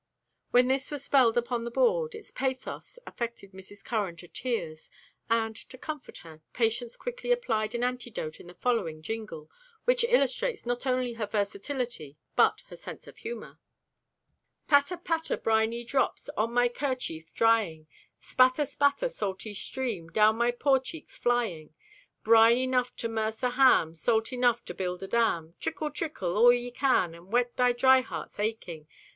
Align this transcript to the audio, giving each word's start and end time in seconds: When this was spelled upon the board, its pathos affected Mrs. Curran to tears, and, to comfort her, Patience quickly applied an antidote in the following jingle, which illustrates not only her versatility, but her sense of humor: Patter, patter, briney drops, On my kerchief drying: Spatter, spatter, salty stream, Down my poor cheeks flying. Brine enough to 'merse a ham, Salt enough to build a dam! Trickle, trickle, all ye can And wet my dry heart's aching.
When 0.49 0.67
this 0.67 0.89
was 0.89 1.03
spelled 1.03 1.37
upon 1.37 1.63
the 1.63 1.69
board, 1.69 2.15
its 2.15 2.31
pathos 2.31 2.97
affected 3.05 3.51
Mrs. 3.51 3.85
Curran 3.85 4.15
to 4.15 4.27
tears, 4.27 4.89
and, 5.29 5.55
to 5.55 5.77
comfort 5.77 6.17
her, 6.25 6.41
Patience 6.53 6.97
quickly 6.97 7.31
applied 7.31 7.75
an 7.75 7.83
antidote 7.83 8.39
in 8.39 8.47
the 8.47 8.55
following 8.55 9.03
jingle, 9.03 9.47
which 9.85 10.03
illustrates 10.05 10.65
not 10.65 10.87
only 10.87 11.13
her 11.13 11.27
versatility, 11.27 12.17
but 12.35 12.63
her 12.69 12.75
sense 12.75 13.05
of 13.05 13.17
humor: 13.17 13.59
Patter, 14.67 14.97
patter, 14.97 15.37
briney 15.37 15.83
drops, 15.83 16.29
On 16.29 16.51
my 16.51 16.67
kerchief 16.67 17.31
drying: 17.31 17.85
Spatter, 18.19 18.65
spatter, 18.65 19.07
salty 19.07 19.53
stream, 19.53 20.07
Down 20.07 20.35
my 20.35 20.49
poor 20.49 20.79
cheeks 20.79 21.15
flying. 21.15 21.75
Brine 22.23 22.57
enough 22.57 22.95
to 22.95 23.07
'merse 23.07 23.43
a 23.43 23.51
ham, 23.51 23.93
Salt 23.93 24.33
enough 24.33 24.65
to 24.65 24.73
build 24.73 25.03
a 25.03 25.07
dam! 25.07 25.53
Trickle, 25.59 25.91
trickle, 25.91 26.35
all 26.37 26.51
ye 26.51 26.71
can 26.71 27.13
And 27.13 27.31
wet 27.31 27.55
my 27.55 27.71
dry 27.71 28.01
heart's 28.01 28.39
aching. 28.39 28.87